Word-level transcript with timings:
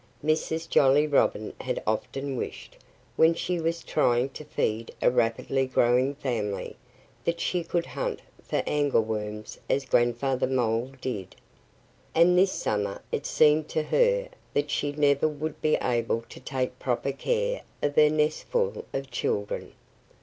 Mrs. 0.25 0.67
Jolly 0.67 1.05
Robin 1.05 1.53
had 1.61 1.79
often 1.85 2.35
wished 2.35 2.75
when 3.17 3.35
she 3.35 3.59
was 3.59 3.83
trying 3.83 4.29
to 4.29 4.43
feed 4.43 4.91
a 4.99 5.11
rapidly 5.11 5.67
growing 5.67 6.15
family 6.15 6.75
that 7.23 7.39
she 7.39 7.63
could 7.63 7.85
hunt 7.85 8.19
for 8.41 8.63
angleworms 8.65 9.59
as 9.69 9.85
Grandfather 9.85 10.47
Mole 10.47 10.93
did. 11.01 11.35
And 12.15 12.35
this 12.35 12.51
summer 12.51 12.99
it 13.11 13.27
seemed 13.27 13.69
to 13.69 13.83
her 13.83 14.29
that 14.55 14.71
she 14.71 14.91
never 14.91 15.27
would 15.27 15.61
be 15.61 15.75
able 15.75 16.21
to 16.29 16.39
take 16.39 16.79
proper 16.79 17.11
care 17.11 17.61
of 17.83 17.95
her 17.95 18.09
nestful 18.09 18.85
of 18.93 19.11
children. 19.11 19.71